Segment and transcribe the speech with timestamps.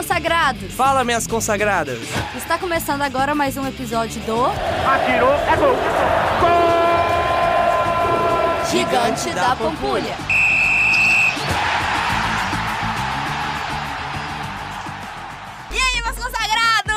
[0.00, 0.72] consagrados!
[0.72, 1.98] Fala, minhas consagradas!
[2.34, 4.46] Está começando agora mais um episódio do.
[4.46, 5.76] Atirou, é gol!
[6.40, 6.70] Gol!
[8.70, 10.16] Gigante da Pampulha!
[15.70, 16.94] E aí, meus consagrados?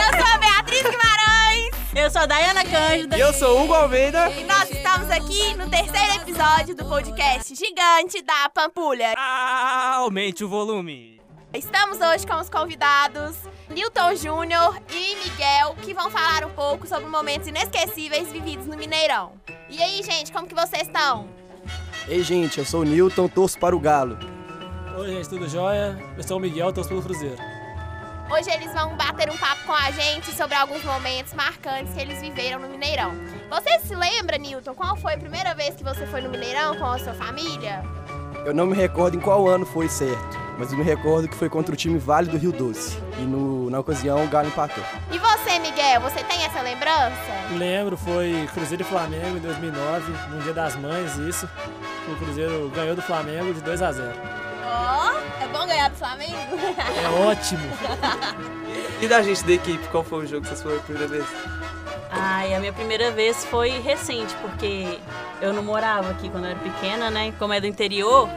[0.00, 3.16] Eu sou a Beatriz Guimarães Eu sou a Dayana Cândida.
[3.16, 4.30] E eu sou Hugo Almeida.
[4.30, 4.68] e nós
[5.08, 9.14] estamos aqui no terceiro episódio do podcast Gigante da Pampulha.
[9.16, 11.18] Ah, aumente o volume.
[11.54, 13.36] Estamos hoje com os convidados
[13.70, 19.32] Newton Júnior e Miguel, que vão falar um pouco sobre momentos inesquecíveis vividos no Mineirão.
[19.70, 21.26] E aí, gente, como que vocês estão?
[22.06, 24.18] Ei, gente, eu sou o Newton, torço para o Galo.
[24.98, 25.98] Oi, gente, tudo jóia?
[26.18, 27.57] Eu sou o Miguel, torço pelo Cruzeiro.
[28.30, 32.20] Hoje eles vão bater um papo com a gente sobre alguns momentos marcantes que eles
[32.20, 33.12] viveram no Mineirão.
[33.50, 36.84] Você se lembra, Newton, qual foi a primeira vez que você foi no Mineirão com
[36.86, 37.82] a sua família?
[38.44, 41.48] Eu não me recordo em qual ano foi certo, mas eu me recordo que foi
[41.48, 42.98] contra o time Vale do Rio Doce.
[43.18, 44.84] E no- na ocasião o Galo empatou.
[45.10, 47.16] E você, Miguel, você tem essa lembrança?
[47.56, 51.48] Lembro, foi Cruzeiro e Flamengo em 2009, no Dia das Mães, isso.
[52.06, 54.12] O Cruzeiro ganhou do Flamengo de 2 a 0
[54.70, 55.17] Ó, é
[55.52, 56.34] bom ganhar do Flamengo?
[57.02, 57.60] É ótimo.
[59.00, 61.24] E da gente da equipe, qual foi o jogo que vocês foram a primeira vez?
[62.10, 64.98] Ai, a minha primeira vez foi recente, porque
[65.40, 67.32] eu não morava aqui quando eu era pequena, né?
[67.38, 68.28] Como é do interior,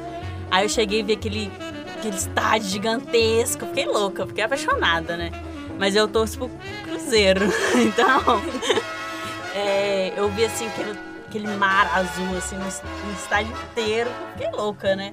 [0.52, 1.52] aí eu cheguei e vi aquele,
[1.98, 3.66] aquele estádio gigantesco.
[3.67, 5.32] Fiquei louca, fiquei apaixonada, né?
[5.80, 6.52] Mas eu torço pro
[6.84, 7.42] Cruzeiro.
[7.76, 8.42] Então,
[9.56, 14.09] é, eu vi assim aquele, aquele mar azul, assim, no, es- no estádio inteiro.
[14.34, 15.12] Fiquei louca, né?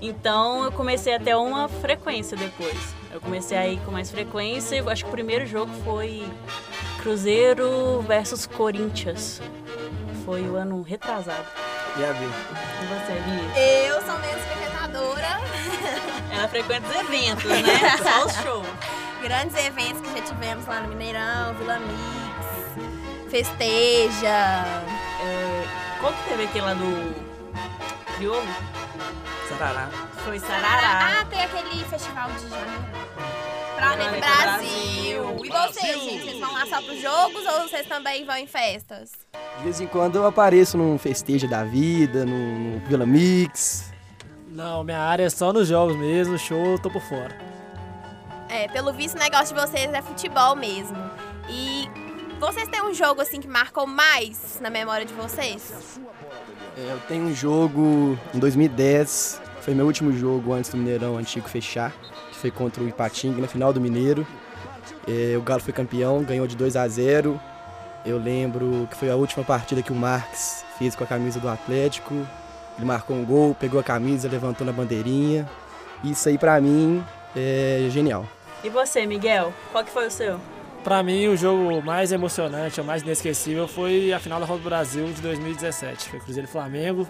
[0.00, 2.76] Então eu comecei a ter uma frequência depois.
[3.12, 4.76] Eu comecei a ir com mais frequência.
[4.76, 6.24] Eu acho que o primeiro jogo foi
[7.02, 9.40] Cruzeiro versus Corinthians.
[10.24, 11.46] Foi o ano retrasado.
[11.96, 12.24] E a B?
[12.24, 13.88] E você, Bia?
[13.88, 15.40] Eu sou menos frequentadora.
[16.32, 17.62] Ela frequenta os eventos, né?
[18.02, 18.66] Só os shows.
[19.22, 24.64] Grandes eventos que já tivemos lá no Mineirão, Vila Mix, Festeja.
[25.22, 25.64] É,
[26.00, 27.14] qual que teve aquele lá do
[28.16, 28.79] Crioulo?
[29.58, 29.88] Sarará.
[30.24, 31.20] Foi Sarará.
[31.20, 33.00] Ah, tem aquele festival de janeiro.
[33.76, 35.44] Planeta Planeta Brasil.
[35.44, 36.24] E vocês, gente?
[36.24, 39.12] Vocês vão lá só pros jogos ou vocês também vão em festas?
[39.58, 43.92] De vez em quando eu apareço num festeja da vida, no, no Vila Mix.
[44.48, 47.36] Não, minha área é só nos jogos mesmo, show tô por fora.
[48.48, 50.98] É, pelo visto o negócio de vocês é futebol mesmo.
[51.48, 51.79] E
[52.40, 56.00] vocês têm um jogo assim que marcou mais na memória de vocês?
[56.76, 61.46] É, eu tenho um jogo em 2010, foi meu último jogo antes do Mineirão antigo
[61.48, 61.92] fechar,
[62.30, 64.26] que foi contra o Ipatinga na final do Mineiro.
[65.06, 67.38] É, o Galo foi campeão, ganhou de 2 a 0.
[68.06, 71.48] Eu lembro que foi a última partida que o Marques fez com a camisa do
[71.48, 72.14] Atlético.
[72.78, 75.46] Ele marcou um gol, pegou a camisa, levantou na bandeirinha.
[76.02, 77.04] Isso aí pra mim
[77.36, 78.24] é genial.
[78.64, 79.52] E você, Miguel?
[79.72, 80.40] Qual que foi o seu?
[80.82, 84.64] Pra mim, o jogo mais emocionante, o mais inesquecível, foi a final da Copa do
[84.64, 86.08] Brasil de 2017.
[86.08, 87.06] Foi Cruzeiro e Flamengo.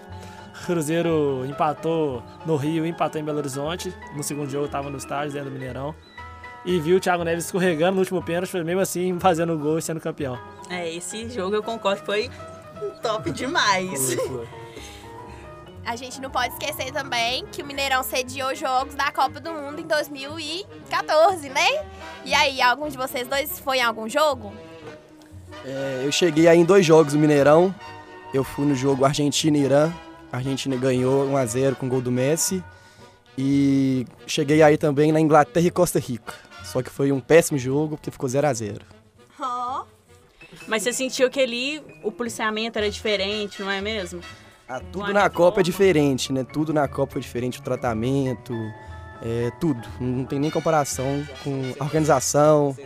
[0.67, 3.95] Cruzeiro empatou no Rio, empatou em Belo Horizonte.
[4.15, 5.95] No segundo jogo, eu tava no estádio, dentro do Mineirão.
[6.65, 9.83] E vi o Thiago Neves escorregando no último pênalti, foi mesmo assim, fazendo gol e
[9.83, 10.39] sendo campeão.
[10.69, 12.31] É, esse jogo eu concordo que foi
[13.01, 14.15] top demais.
[14.15, 14.49] Foi, foi.
[15.85, 19.81] A gente não pode esquecer também que o Mineirão sediou jogos da Copa do Mundo
[19.81, 21.87] em 2014, né?
[22.25, 24.53] E aí, algum de vocês dois foi em algum jogo?
[25.65, 27.75] É, eu cheguei aí em dois jogos no Mineirão.
[28.33, 29.93] Eu fui no jogo Argentina e Irã.
[30.33, 32.63] A Argentina ganhou 1 a 0 com gol do Messi.
[33.37, 36.35] E cheguei aí também na Inglaterra e Costa Rica.
[36.63, 38.85] Só que foi um péssimo jogo porque ficou 0 a 0.
[39.41, 39.85] Ó.
[40.69, 44.21] Mas você sentiu que ali o policiamento era diferente, não é mesmo?
[44.71, 45.29] Ah, tudo na.
[45.29, 46.45] Copa é diferente, né?
[46.45, 48.55] Tudo na Copa é diferente, o tratamento,
[49.21, 49.81] é, tudo.
[49.99, 52.77] Não tem nem comparação com a organização.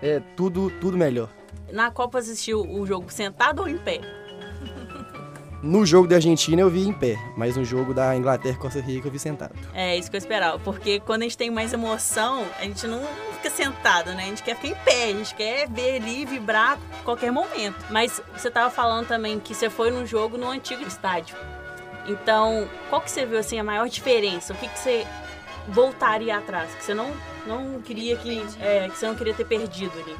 [0.00, 1.28] É tudo, tudo melhor.
[1.72, 4.00] Na Copa assistiu o jogo sentado ou em pé?
[5.62, 8.78] No jogo da Argentina eu vi em pé, mas no jogo da Inglaterra e Costa
[8.78, 9.54] Rica eu vi sentado.
[9.74, 13.02] É isso que eu esperava, porque quando a gente tem mais emoção, a gente não
[13.46, 14.24] fica sentado, né?
[14.24, 17.84] A gente quer ficar em pé, a gente quer ver ali, vibrar a qualquer momento.
[17.90, 21.36] Mas você tava falando também que você foi num jogo no antigo estádio.
[22.06, 24.52] Então, qual que você viu assim a maior diferença?
[24.52, 25.06] O que, que você
[25.68, 26.72] voltaria atrás?
[26.74, 27.12] Que você não,
[27.46, 30.16] não queria que, é, que você não queria ter perdido ali.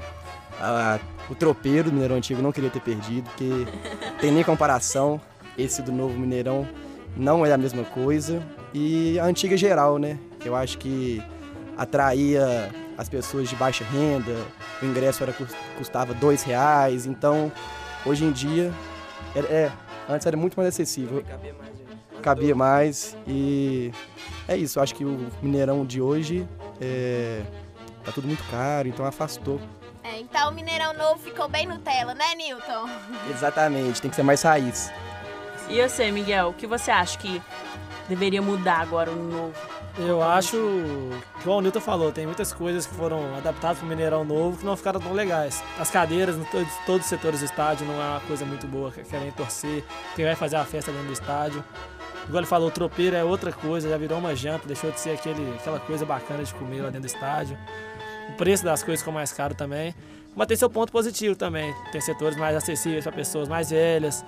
[0.60, 3.66] Ah, o tropeiro do Mineirão Antigo não queria ter perdido, porque
[4.20, 5.20] tem nem comparação.
[5.56, 6.68] Esse do novo Mineirão
[7.16, 8.42] não é a mesma coisa.
[8.74, 10.18] E a antiga geral, né?
[10.44, 11.22] Eu acho que
[11.76, 14.34] atraía as pessoas de baixa renda,
[14.82, 17.52] o ingresso era, cus- custava dois reais, então
[18.04, 18.72] hoje em dia
[19.34, 19.72] é, é,
[20.08, 21.22] antes era muito mais acessível.
[22.22, 23.16] cabia mais.
[23.26, 23.92] E
[24.48, 26.48] é isso, acho que o Mineirão de hoje
[26.80, 27.42] é,
[28.04, 29.60] tá tudo muito caro, então afastou.
[30.02, 32.88] É, então o Mineirão novo ficou bem Nutella, né, Newton?
[33.30, 34.90] Exatamente, tem que ser mais raiz.
[35.68, 37.42] E você, Miguel, o que você acha que
[38.08, 39.54] deveria mudar agora no novo?
[39.98, 40.56] Eu acho,
[41.40, 44.64] igual o Newton falou, tem muitas coisas que foram adaptadas para o Mineirão novo que
[44.64, 45.62] não ficaram tão legais.
[45.78, 48.92] As cadeiras, em todos, todos os setores do estádio, não é uma coisa muito boa,
[48.92, 49.82] querem torcer,
[50.14, 51.64] quem vai fazer a festa dentro do estádio.
[52.24, 55.10] Igual ele falou, o tropeiro é outra coisa, já virou uma janta, deixou de ser
[55.10, 57.56] aquele, aquela coisa bacana de comer lá dentro do estádio.
[58.28, 59.94] O preço das coisas ficou mais caro também.
[60.34, 61.74] Mas tem seu ponto positivo também.
[61.90, 64.22] Tem setores mais acessíveis para pessoas mais velhas,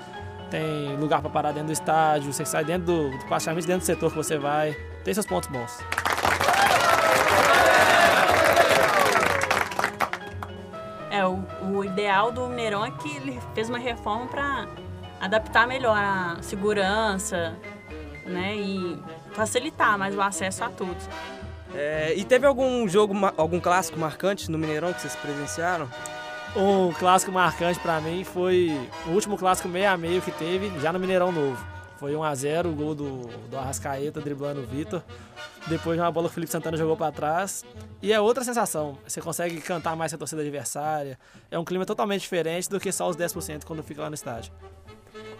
[0.50, 4.11] tem lugar para parar dentro do estádio, você sai dentro do, praticamente dentro do setor
[4.11, 4.77] que você vai.
[5.05, 5.79] Tem seus pontos bons.
[11.11, 11.43] É, o,
[11.73, 14.69] o ideal do Mineirão é que ele fez uma reforma para
[15.21, 17.56] adaptar melhor a segurança,
[18.25, 18.99] né, e
[19.33, 21.09] facilitar mais o acesso a todos.
[21.75, 25.89] É, e teve algum jogo, algum clássico marcante no Mineirão que vocês presenciaram?
[26.56, 28.71] Um clássico marcante para mim foi
[29.06, 31.65] o último clássico meio a meio que teve, já no Mineirão Novo.
[31.99, 35.03] Foi 1 a 0 o gol do, do Arrascaeta driblando o Vitor.
[35.67, 37.65] Depois uma bola que o Felipe Santana jogou para trás.
[38.00, 38.97] E é outra sensação.
[39.06, 41.19] Você consegue cantar mais a torcida adversária.
[41.50, 44.53] É um clima totalmente diferente do que só os 10% quando fica lá no estádio.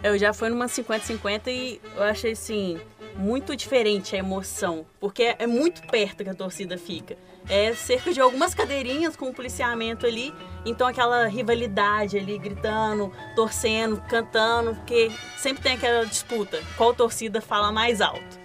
[0.03, 2.79] Eu já fui numa 50-50 e eu achei assim
[3.15, 7.17] muito diferente a emoção, porque é muito perto que a torcida fica.
[7.49, 10.33] É cerca de algumas cadeirinhas com o policiamento ali,
[10.65, 17.71] então aquela rivalidade ali, gritando, torcendo, cantando, porque sempre tem aquela disputa, qual torcida fala
[17.71, 18.39] mais alto.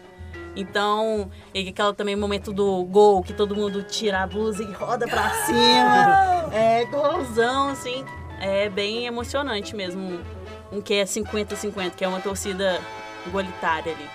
[0.57, 5.07] Então, e aquela também momento do gol, que todo mundo tira a blusa e roda
[5.07, 6.49] pra cima.
[6.53, 8.05] É, golzão, assim.
[8.41, 10.21] É bem emocionante mesmo.
[10.71, 12.81] Um que é 50-50, que é uma torcida
[13.27, 14.09] igualitária ali.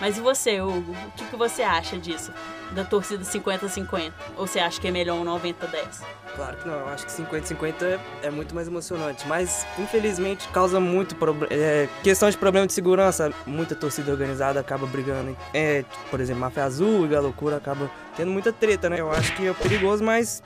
[0.00, 0.92] Mas e você, Hugo?
[0.92, 2.32] O que, que você acha disso?
[2.74, 4.12] Da torcida 50-50?
[4.36, 6.02] Ou você acha que é melhor um 90-10?
[6.34, 9.26] Claro que não, eu acho que 50-50 é, é, muito mais emocionante.
[9.28, 11.52] Mas, infelizmente, causa muito problema.
[11.52, 15.36] É, questão de problema de segurança, muita torcida organizada acaba brigando.
[15.52, 19.00] É, por exemplo, Máfia Azul e Galocura acaba tendo muita treta, né?
[19.00, 20.42] Eu acho que é perigoso, mas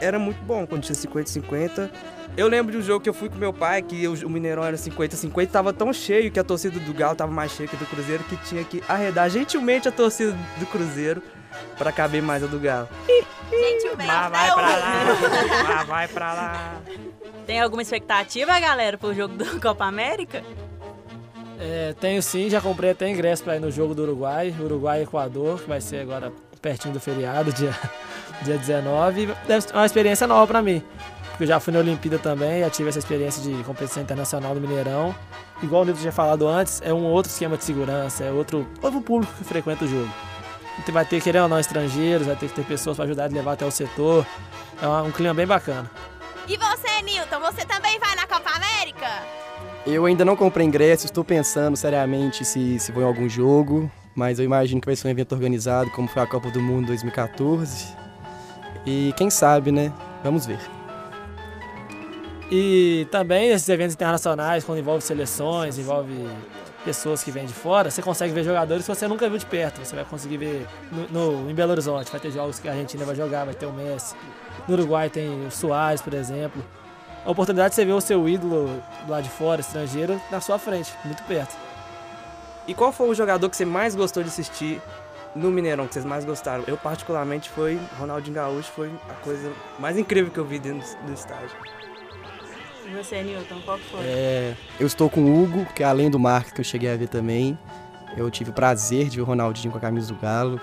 [0.00, 1.90] era muito bom quando tinha 50-50.
[2.36, 4.76] Eu lembro de um jogo que eu fui com meu pai, que o Mineirão era
[4.76, 7.86] 50-50, tava tão cheio que a torcida do Galo tava mais cheia que a do
[7.86, 11.22] Cruzeiro, que tinha que arredar gentilmente a torcida do Cruzeiro
[11.76, 12.88] para caber mais a do Galo.
[13.50, 14.06] Gentilmente.
[14.06, 15.04] Mas vai pra lá,
[15.66, 16.80] mas vai pra lá.
[17.46, 20.42] Tem alguma expectativa, galera, pro jogo do Copa América?
[21.58, 25.02] É, tenho sim, já comprei até ingresso para ir no jogo do Uruguai, Uruguai e
[25.02, 27.74] Equador, que vai ser agora pertinho do feriado, dia,
[28.42, 29.26] dia 19.
[29.46, 30.82] Deve ser uma experiência nova para mim
[31.40, 34.60] porque eu já fui na Olimpíada também, já tive essa experiência de competição internacional no
[34.60, 35.14] Mineirão.
[35.62, 39.00] Igual o Nilton tinha falado antes, é um outro esquema de segurança, é outro, outro
[39.00, 40.12] público que frequenta o jogo.
[40.78, 43.28] Então vai ter, querendo ou não, estrangeiros, vai ter que ter pessoas para ajudar a
[43.28, 44.26] levar até o setor.
[44.82, 45.90] É um clima bem bacana.
[46.46, 49.08] E você, Nilton, você também vai na Copa América?
[49.86, 54.38] Eu ainda não comprei ingresso, estou pensando seriamente se, se vou em algum jogo, mas
[54.38, 57.94] eu imagino que vai ser um evento organizado, como foi a Copa do Mundo 2014.
[58.86, 59.92] E quem sabe, né?
[60.22, 60.58] Vamos ver.
[62.50, 66.28] E também esses eventos internacionais, quando envolve seleções, envolve
[66.84, 69.84] pessoas que vêm de fora, você consegue ver jogadores que você nunca viu de perto.
[69.84, 73.04] Você vai conseguir ver no, no, em Belo Horizonte, vai ter jogos que a Argentina
[73.04, 74.16] vai jogar, vai ter o Messi.
[74.66, 76.64] No Uruguai tem o Soares, por exemplo.
[77.24, 80.92] A oportunidade de você ver o seu ídolo lá de fora, estrangeiro, na sua frente,
[81.04, 81.54] muito perto.
[82.70, 84.80] E qual foi o jogador que você mais gostou de assistir
[85.34, 86.62] no Mineirão, que vocês mais gostaram?
[86.68, 91.12] Eu, particularmente, foi Ronaldinho Gaúcho, foi a coisa mais incrível que eu vi dentro do
[91.12, 91.50] estádio.
[92.86, 94.02] E você, Newton, qual foi?
[94.04, 96.96] É, eu estou com o Hugo, que é além do Marcos que eu cheguei a
[96.96, 97.58] ver também.
[98.16, 100.60] Eu tive o prazer de ver o Ronaldinho com a camisa do Galo,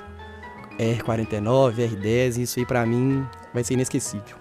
[0.79, 4.37] R49, R10, e isso aí pra mim vai ser inesquecível.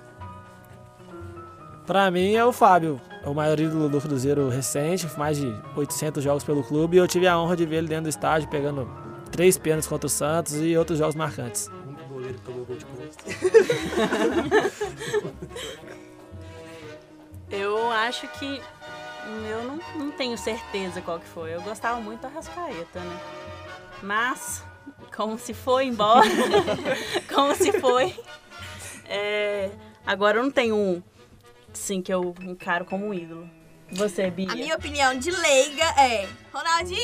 [1.84, 6.44] Pra mim é o Fábio, o maior ídolo do Cruzeiro recente, mais de 800 jogos
[6.44, 8.88] pelo clube, e eu tive a honra de ver ele dentro do estádio, pegando
[9.32, 11.68] três pênaltis contra o Santos e outros jogos marcantes.
[11.68, 12.86] O goleiro tomou gol de
[17.50, 18.60] Eu acho que
[19.48, 21.54] eu não, não tenho certeza qual que foi.
[21.54, 23.20] Eu gostava muito da Rascaeta, né?
[24.02, 24.62] Mas,
[25.14, 26.28] como se foi embora,
[27.32, 28.14] como se foi,
[29.08, 29.70] é,
[30.06, 31.02] agora eu não tenho um,
[31.76, 33.48] sim, que eu encaro como um ídolo.
[33.92, 34.50] Você, Bia?
[34.50, 36.98] A minha opinião de leiga é Ronaldinho!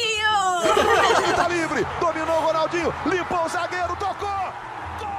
[1.37, 4.53] tá livre, dominou o Ronaldinho, limpou o zagueiro, tocou!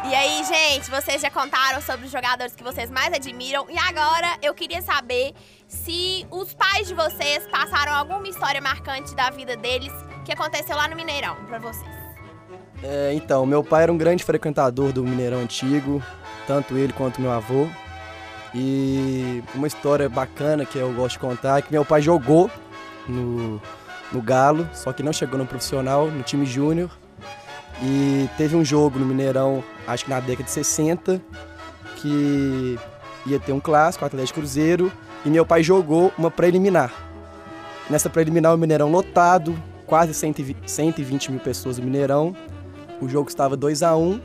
[0.05, 3.65] E aí, gente, vocês já contaram sobre os jogadores que vocês mais admiram.
[3.69, 5.33] E agora eu queria saber
[5.65, 9.93] se os pais de vocês passaram alguma história marcante da vida deles
[10.25, 11.89] que aconteceu lá no Mineirão pra vocês.
[12.83, 16.03] É, então, meu pai era um grande frequentador do Mineirão Antigo,
[16.45, 17.69] tanto ele quanto meu avô.
[18.53, 22.51] E uma história bacana que eu gosto de contar é que meu pai jogou
[23.07, 23.60] no,
[24.12, 26.89] no Galo, só que não chegou no profissional, no time júnior.
[27.81, 31.22] E teve um jogo no Mineirão, acho que na década de 60,
[31.95, 32.77] que
[33.25, 34.91] ia ter um clássico, Atlético Cruzeiro,
[35.25, 36.93] e meu pai jogou uma preliminar.
[37.89, 39.55] Nessa preliminar, o Mineirão lotado,
[39.86, 42.36] quase 120, 120 mil pessoas no Mineirão.
[43.01, 44.22] O jogo estava 2 a 1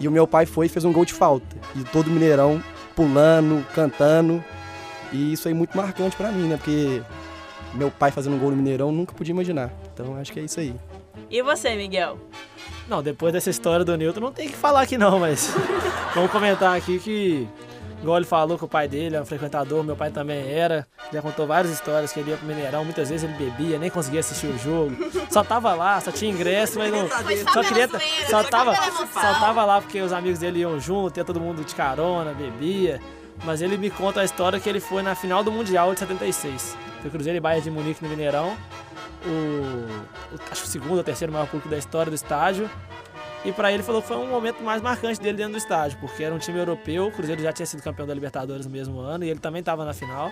[0.00, 1.56] e o meu pai foi e fez um gol de falta.
[1.76, 4.42] E todo o Mineirão pulando, cantando.
[5.12, 6.56] E isso aí é muito marcante pra mim, né?
[6.56, 7.02] Porque
[7.74, 9.70] meu pai fazendo um gol no Mineirão eu nunca podia imaginar.
[9.92, 10.74] Então acho que é isso aí.
[11.30, 12.18] E você, Miguel?
[12.88, 15.54] Não, depois dessa história do Newton, não tem que falar aqui não, mas
[16.14, 17.48] vamos comentar aqui que,
[18.02, 20.86] igual ele falou que o pai dele é um frequentador, meu pai também era.
[21.12, 24.20] Já contou várias histórias que ele ia pro Mineirão, muitas vezes ele bebia, nem conseguia
[24.20, 24.94] assistir o jogo.
[25.30, 27.08] Só tava lá, só tinha ingresso, mas não.
[27.52, 27.88] Só queria.
[28.28, 31.74] Só tava, só tava lá porque os amigos dele iam junto, ia todo mundo de
[31.74, 33.00] carona, bebia.
[33.44, 36.76] Mas ele me conta a história que ele foi na final do Mundial de 76.
[37.00, 38.56] Foi Cruzeiro e Bayern de Munique no Mineirão.
[39.24, 42.70] O, o- acho que o segundo ou terceiro maior público da história do estádio.
[43.44, 46.22] E pra ele falou que foi um momento mais marcante dele dentro do estádio, porque
[46.22, 49.24] era um time europeu, o Cruzeiro já tinha sido campeão da Libertadores no mesmo ano
[49.24, 50.30] e ele também estava na final.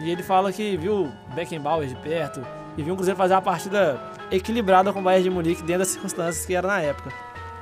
[0.00, 2.46] E ele fala que viu Beckenbauer de perto
[2.76, 5.88] e viu o Cruzeiro fazer uma partida equilibrada com o Bayern de Munique dentro das
[5.88, 7.12] circunstâncias que era na época.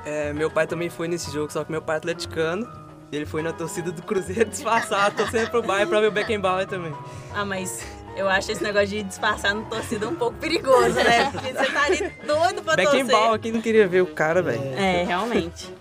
[0.04, 2.68] É, meu pai também foi nesse jogo, só que meu pai é atleticano.
[3.10, 6.92] Ele foi na torcida do Cruzeiro disfarçado, torcendo pro Bayern pra ver o Beckenbauer também.
[7.34, 7.82] Ah, mas
[8.18, 11.30] eu acho esse negócio de disfarçar no torcida um pouco perigoso, né?
[11.30, 13.40] Porque você tá ali doido pra Beckenbauer, torcer.
[13.40, 14.60] quem não queria ver o cara, velho?
[14.76, 15.72] É, realmente.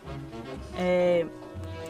[0.78, 1.26] É...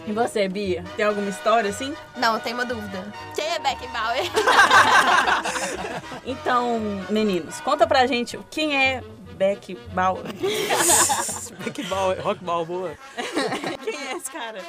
[0.08, 0.86] E você, Bia?
[0.96, 1.94] Tem alguma história assim?
[2.16, 3.14] Não, tem uma dúvida.
[3.36, 4.24] Quem é Beckenbauer?
[6.26, 9.02] Então, meninos, conta pra gente quem é
[9.38, 10.24] Beck Bauer.
[11.64, 12.92] Beckenbauer, Rock Balboa.
[13.84, 14.60] quem é esse cara?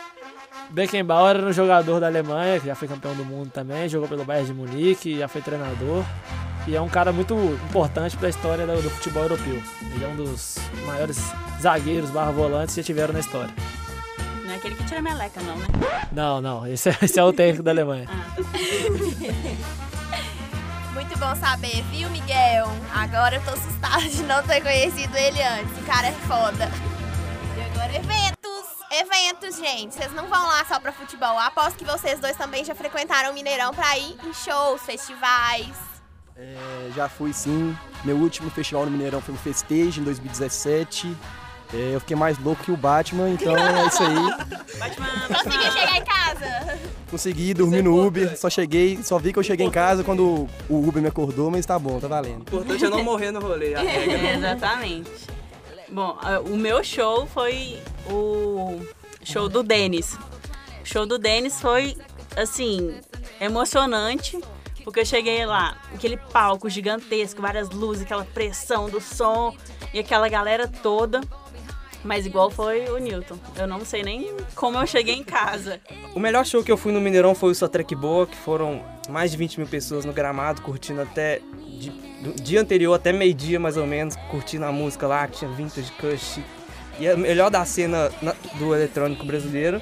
[0.71, 4.25] Beckenbauer era um jogador da Alemanha, que já foi campeão do mundo também, jogou pelo
[4.25, 6.05] Bayern de Munique, já foi treinador.
[6.67, 9.63] E é um cara muito importante para a história do, do futebol europeu.
[9.95, 11.19] Ele é um dos maiores
[11.61, 13.55] zagueiros barra volantes que já tiveram na história.
[14.45, 15.67] Não é aquele que tira meleca, não, né?
[16.13, 18.07] Não, não, esse é, esse é o técnico da Alemanha.
[18.37, 19.79] Muito
[21.19, 22.69] bom saber, viu, Miguel?
[22.95, 25.79] Agora eu tô assustada de não ter conhecido ele antes.
[25.79, 26.71] O cara é foda.
[27.57, 28.39] E agora, eventos!
[28.91, 29.95] Eventos, gente.
[29.95, 31.37] Vocês não vão lá só pra futebol.
[31.39, 35.77] Aposto que vocês dois também já frequentaram o Mineirão pra ir em shows, festivais.
[36.37, 37.77] É, já fui sim.
[38.05, 41.17] Meu último festival no Mineirão foi o Festejo em 2017.
[41.73, 44.15] É, eu fiquei mais louco que o Batman, então é isso aí.
[44.79, 46.79] Batman, Conseguiu chegar em casa?
[47.11, 50.89] Consegui dormir no Uber, só cheguei, só vi que eu cheguei em casa quando o
[50.89, 52.39] Uber me acordou, mas tá bom, tá valendo.
[52.39, 53.75] O importante é não morrer no rolê.
[53.75, 54.29] A regra.
[54.29, 55.11] É, exatamente.
[55.91, 57.79] Bom, o meu show foi
[58.11, 58.81] o
[59.25, 60.15] show do Denis.
[60.83, 61.97] O show do Denis foi,
[62.37, 62.95] assim,
[63.41, 64.39] emocionante,
[64.85, 69.57] porque eu cheguei lá, aquele palco gigantesco, várias luzes, aquela pressão do som
[69.93, 71.21] e aquela galera toda.
[72.09, 73.39] Mas igual foi o Newton.
[73.55, 75.79] Eu não sei nem como eu cheguei em casa.
[76.15, 78.83] O melhor show que eu fui no Mineirão foi o Só Trek Boa, que foram
[79.11, 81.43] mais de 20 mil pessoas no gramado, curtindo até.
[81.79, 81.91] de-
[82.23, 85.93] do dia anterior até meio-dia mais ou menos, curtindo a música lá, que tinha Vintage
[85.93, 86.41] Cush.
[86.99, 89.81] E a melhor da cena na- do eletrônico brasileiro.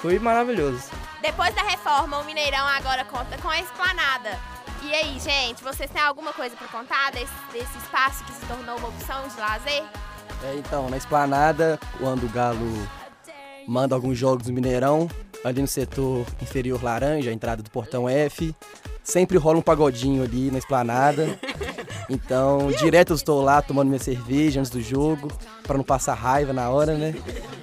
[0.00, 0.84] Foi maravilhoso.
[1.20, 4.38] Depois da reforma, o Mineirão agora conta com a esplanada.
[4.82, 8.76] E aí, gente, vocês têm alguma coisa pra contar desse, desse espaço que se tornou
[8.78, 9.82] uma opção de lazer?
[10.44, 12.58] É, então, na esplanada, quando o Galo
[13.66, 15.08] manda alguns jogos no Mineirão,
[15.42, 18.54] ali no setor inferior laranja, a entrada do portão F,
[19.02, 21.38] sempre rola um pagodinho ali na esplanada.
[22.10, 25.32] Então, direto eu estou lá tomando minha cerveja antes do jogo,
[25.62, 27.14] pra não passar raiva na hora, né?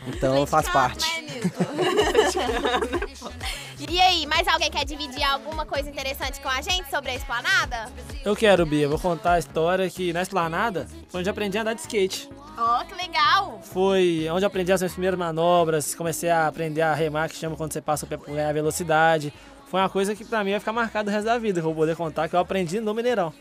[0.08, 1.06] Então, faz parte.
[3.90, 7.90] E aí, mais alguém quer dividir alguma coisa interessante com a gente sobre a esplanada?
[8.24, 11.74] Eu quero, Bia, vou contar a história que na esplanada onde eu aprendi a andar
[11.74, 12.30] de skate.
[12.58, 13.62] Oh, que legal!
[13.64, 17.56] Foi onde eu aprendi as minhas primeiras manobras, comecei a aprender a remar, que chama
[17.56, 19.34] quando você passa o pé pra ganhar velocidade.
[19.68, 21.74] Foi uma coisa que pra mim vai ficar marcada o resto da vida, que eu
[21.74, 23.34] vou poder contar que eu aprendi no Mineirão.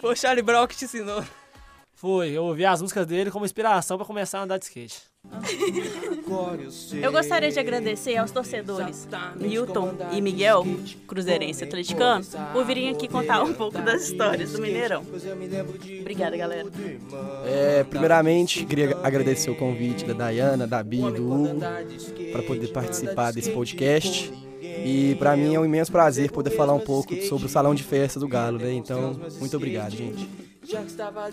[0.00, 1.24] Foi o Charlie Brown que te ensinou.
[2.02, 5.02] Foi, eu ouvi as músicas dele como inspiração pra começar a andar de skate.
[7.00, 9.06] Eu gostaria de agradecer aos torcedores
[9.36, 10.66] Newton e Miguel,
[11.06, 15.04] cruzeirense e atleticano, por virem aqui contar um pouco das histórias do Mineirão.
[16.00, 16.68] Obrigada, galera.
[17.46, 21.60] É, primeiramente, queria agradecer o convite da Dayana, da Bia e do Hugo
[22.32, 24.32] para poder participar desse podcast.
[24.60, 27.84] E para mim é um imenso prazer poder falar um pouco sobre o salão de
[27.84, 28.72] festa do Galo, né?
[28.72, 30.51] Então, muito obrigado, gente.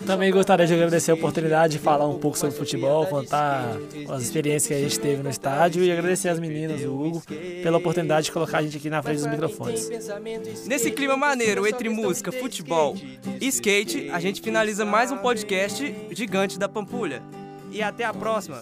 [0.06, 3.76] Também gostaria de agradecer a oportunidade de falar um pouco sobre futebol, contar
[4.08, 7.22] as experiências que a gente teve no estádio e agradecer as meninas, o Hugo,
[7.62, 9.88] pela oportunidade de colocar a gente aqui na frente dos microfones.
[10.66, 12.96] Nesse clima maneiro entre música, futebol
[13.40, 17.22] e skate, a gente finaliza mais um podcast gigante da Pampulha.
[17.70, 18.60] E até a próxima.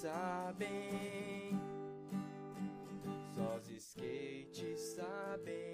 [0.00, 1.58] Sabem.
[3.34, 3.68] Só os
[5.38, 5.67] skate sabem.